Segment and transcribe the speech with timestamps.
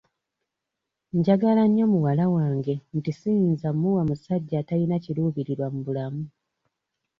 [1.17, 6.23] Njagala nnyo muwala wange nti siyinza mmuwa musajja atalina kiruubiriwa mu bulamu.